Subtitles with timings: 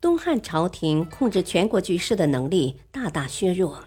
[0.00, 3.84] 东汉朝廷控制全国局势的能力大大削弱，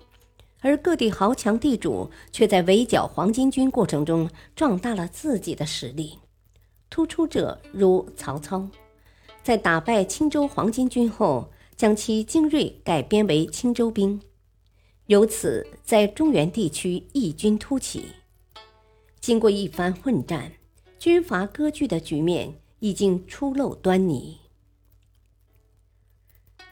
[0.60, 6.20] 而各地豪强地主却在围剿黄巾军过程中壮大了自己的实力。
[6.90, 8.68] 突出者如曹操，
[9.42, 14.22] 在打败青州黄巾军后，将其精锐改编为青州兵，
[15.06, 18.08] 由此在中原地区异军突起。
[19.22, 20.52] 经过一番混战，
[21.00, 24.41] 军阀割据的局面已经初露端倪。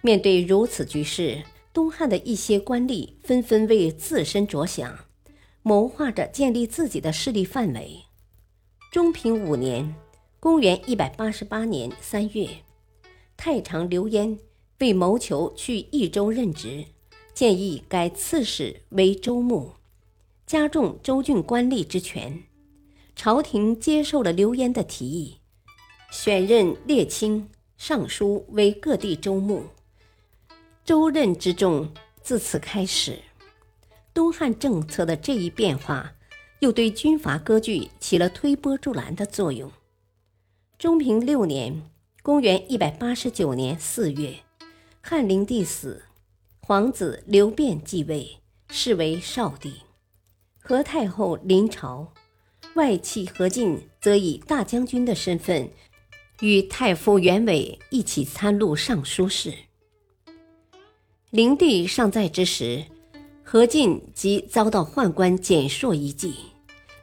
[0.02, 4.98] 面对如此局势，东汉的一些官吏纷纷为自身着想，
[5.62, 8.04] 谋划着建立自己的势力范围。
[8.94, 9.94] 中平五年
[10.40, 12.48] （公元188年）三月，
[13.36, 14.40] 太常刘焉
[14.80, 16.86] 为谋求去益州任职，
[17.34, 19.74] 建议改刺史为州牧，
[20.46, 22.42] 加重州郡官吏之权。
[23.18, 25.40] 朝廷接受了刘焉的提议，
[26.10, 29.66] 选任列卿、尚书为各地州牧。
[30.90, 33.20] 州任之重自此开始，
[34.12, 36.16] 东汉政策的这一变化，
[36.62, 39.72] 又对军阀割据起了推波助澜的作用。
[40.80, 41.84] 中平六年
[42.24, 44.38] （公元189年）四月，
[45.00, 46.06] 汉灵帝死，
[46.62, 48.40] 皇子刘辩继位，
[48.72, 49.82] 是为少帝。
[50.60, 52.12] 何太后临朝，
[52.74, 55.70] 外戚何进则以大将军的身份，
[56.40, 59.54] 与太傅袁伟一起参录尚书事。
[61.32, 62.84] 灵帝尚在之时，
[63.44, 66.34] 何进即遭到宦官蹇硕一计。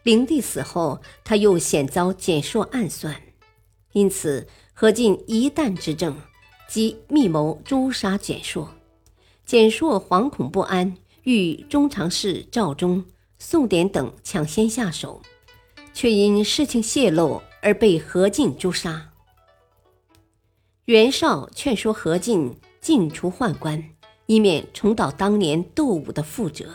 [0.02, 3.14] 灵帝死后，他又险遭蹇硕暗算，
[3.92, 6.16] 因此何进一旦执政，
[6.68, 8.68] 即密谋诛杀蹇硕。
[9.46, 13.04] 蹇硕惶恐不安，欲中常侍赵忠、
[13.38, 15.22] 宋典等抢先下手，
[15.94, 19.12] 却因事情泄露而被何进诛杀。
[20.86, 23.90] 袁绍劝说何进尽除宦官。
[24.26, 26.66] 以免重蹈当年窦武的覆辙，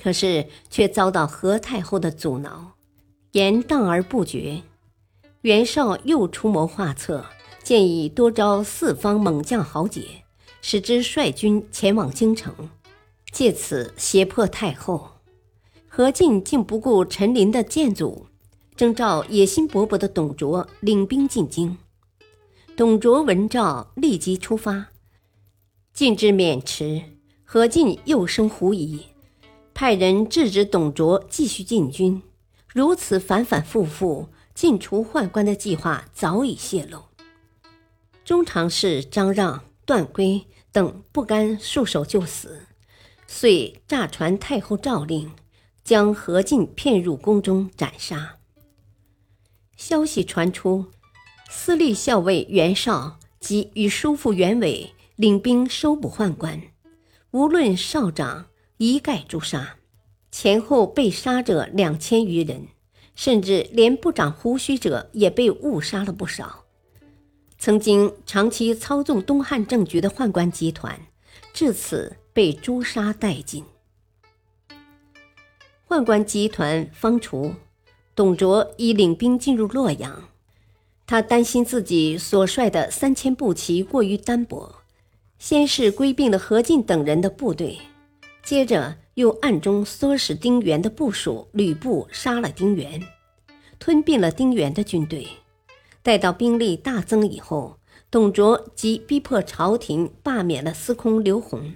[0.00, 2.72] 可是却遭到何太后的阻挠，
[3.32, 4.62] 言荡而不决。
[5.42, 7.26] 袁绍又出谋划策，
[7.62, 10.02] 建议多招四方猛将豪杰，
[10.60, 12.54] 使之率军前往京城，
[13.32, 15.12] 借此胁迫太后。
[15.88, 18.26] 何进竟不顾陈琳的谏阻，
[18.76, 21.76] 征召野心勃勃的董卓领兵进京。
[22.76, 24.86] 董卓闻诏，立即出发。
[26.00, 27.02] 进至渑池，
[27.44, 29.02] 何进又生狐疑，
[29.74, 32.22] 派人制止董卓继续进军。
[32.72, 37.02] 如此反反复复，尽除宦官的计划早已泄露。
[38.24, 42.62] 中常侍张让、段珪等不甘束手就死，
[43.26, 45.30] 遂诈传太后诏令，
[45.84, 48.38] 将何进骗入宫中斩杀。
[49.76, 50.86] 消息传出，
[51.50, 54.94] 司隶校尉袁绍即与叔父袁伟。
[55.20, 56.62] 领兵收捕宦官，
[57.32, 58.46] 无论少长，
[58.78, 59.76] 一概诛杀。
[60.30, 62.68] 前后被杀者两千余人，
[63.14, 66.64] 甚至连不长胡须者也被误杀了不少。
[67.58, 70.98] 曾经长期操纵东汉政局的宦官集团，
[71.52, 73.62] 至此被诛杀殆尽。
[75.86, 77.52] 宦官集团方除，
[78.14, 80.30] 董卓已领兵进入洛阳，
[81.06, 84.79] 他担心自己所率的三千步骑过于单薄。
[85.40, 87.78] 先是归并了何进等人的部队，
[88.44, 93.02] 接着又暗中唆使丁原的部属吕布杀了丁原，
[93.78, 95.26] 吞并了丁原的军队。
[96.02, 97.78] 待到兵力大增以后，
[98.10, 101.72] 董卓即逼迫朝廷罢免了司空刘弘，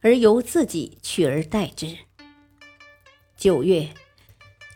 [0.00, 1.96] 而由自己取而代之。
[3.36, 3.90] 九月，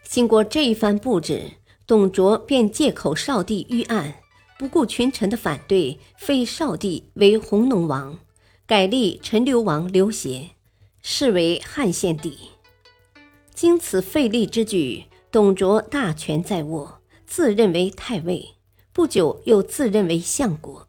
[0.04, 1.42] 经过这一番布置，
[1.88, 4.14] 董卓便借口少帝遇案。
[4.62, 8.20] 不顾群臣的反对，废少帝为弘农王，
[8.64, 10.50] 改立陈留王刘协，
[11.02, 12.38] 是为汉献帝。
[13.52, 18.54] 经此废立之举，董卓大权在握，自认为太尉，
[18.92, 20.86] 不久又自认为相国。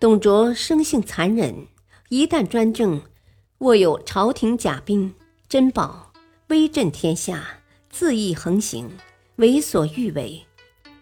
[0.00, 1.66] 董卓生性残忍，
[2.08, 3.02] 一旦专政，
[3.58, 5.14] 握有朝廷甲兵
[5.50, 6.14] 珍宝，
[6.48, 7.60] 威震天下，
[7.94, 8.90] 恣意横行，
[9.36, 10.46] 为所欲为。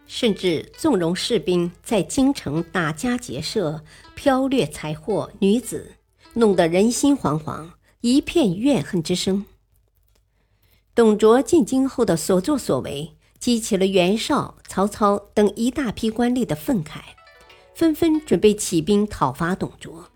[0.06, 3.83] 甚至纵容士兵在京城打家劫舍、
[4.17, 5.93] 剽掠财货、女子，
[6.35, 7.71] 弄得人心惶惶，
[8.01, 9.45] 一片怨恨之声。
[10.95, 17.01] 董卓进京后的所作所为，激起了袁绍、曹操等一大批官吏的愤慨，
[17.75, 20.11] 纷纷准备起兵讨伐董卓。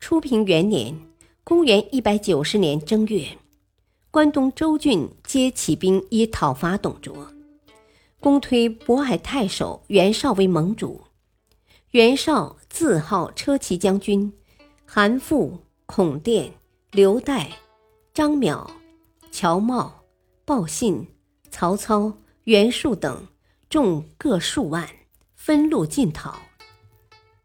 [0.00, 0.98] 初平元年
[1.44, 3.38] （公元190年）正月，
[4.10, 7.32] 关东州郡皆起兵以讨伐董卓，
[8.26, 11.04] 公推渤海太守袁绍为盟主。
[11.92, 14.32] 袁绍自号车骑将军，
[14.84, 16.54] 韩馥、孔店、
[16.90, 17.46] 刘岱、
[18.12, 18.66] 张邈。
[19.30, 19.92] 乔瑁、
[20.44, 21.06] 鲍信、
[21.52, 23.28] 曹操、袁术等
[23.70, 24.88] 众各数万，
[25.36, 26.40] 分路进讨。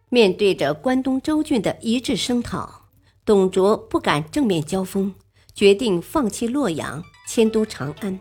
[0.09, 2.87] 面对着关东州郡的一致声讨，
[3.23, 5.13] 董卓不敢正面交锋，
[5.53, 8.19] 决定放弃洛阳，迁都长安。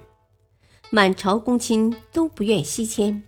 [0.90, 3.22] 满朝公卿都不愿西迁，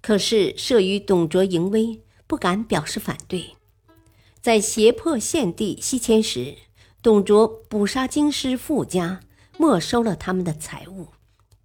[0.00, 3.56] 可是慑于董卓淫威，不敢表示反对。
[4.40, 6.56] 在胁迫献帝西迁时，
[7.02, 9.20] 董卓捕杀京师富家。
[9.60, 11.08] 没收了他们的财物，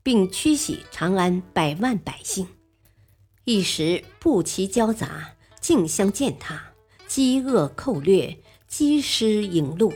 [0.01, 2.47] 并驱徙长安百万百姓，
[3.43, 6.71] 一时步骑交杂，竞相践踏，
[7.07, 9.93] 饥饿寇掠，积尸引路。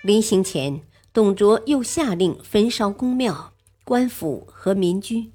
[0.00, 0.80] 临行前，
[1.12, 3.52] 董卓又下令焚烧宫庙、
[3.84, 5.30] 官府和民居，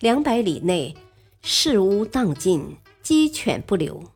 [0.00, 0.96] 两百里内
[1.42, 4.10] 事无荡尽，鸡犬不留，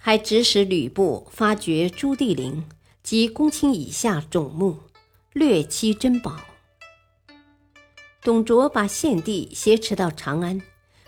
[0.00, 2.64] 还指使吕布发掘朱棣陵
[3.02, 4.78] 及公卿以下冢墓。
[5.34, 6.40] 掠其珍宝。
[8.22, 10.60] 董卓把献帝挟持到长安，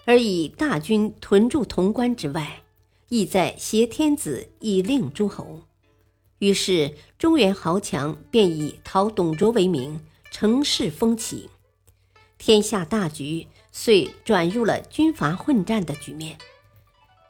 [0.05, 2.63] 而以大军屯驻潼关之外，
[3.09, 5.63] 意在挟天子以令诸侯。
[6.39, 9.99] 于是中原豪强便以讨董卓为名，
[10.31, 11.51] 乘势风起，
[12.41, 16.39] 天下大局遂转入了军阀混战的局面。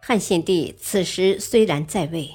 [0.00, 2.32] 汉献帝此时虽然在位，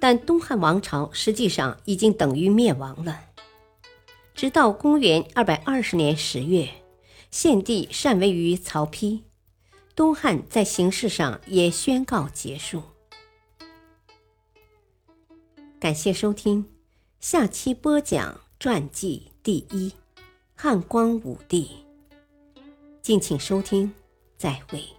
[0.00, 3.26] 但东汉王朝实际上已经等于灭亡了。
[4.34, 6.68] 直到公元二百二十年十月，
[7.30, 9.20] 献帝禅位于曹丕，
[9.94, 12.82] 东汉在形式上也宣告结束。
[15.78, 16.66] 感谢收听，
[17.20, 19.92] 下期播讲传记第一，
[20.56, 21.85] 汉光武帝。
[23.06, 23.94] 敬请收听，
[24.36, 24.95] 再会。